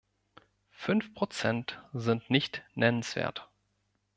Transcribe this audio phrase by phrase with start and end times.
[0.71, 3.47] Fünf Prozent sind nicht nennenswert!